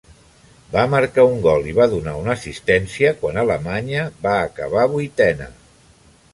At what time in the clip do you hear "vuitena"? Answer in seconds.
4.99-5.55